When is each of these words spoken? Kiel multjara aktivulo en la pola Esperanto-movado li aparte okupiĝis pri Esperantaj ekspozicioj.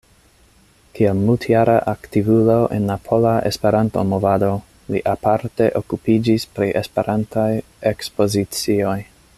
Kiel 0.99 1.19
multjara 1.25 1.75
aktivulo 1.91 2.55
en 2.77 2.87
la 2.91 2.95
pola 3.09 3.33
Esperanto-movado 3.51 4.49
li 4.95 5.03
aparte 5.15 5.69
okupiĝis 5.83 6.47
pri 6.57 6.71
Esperantaj 6.83 7.49
ekspozicioj. 7.93 9.01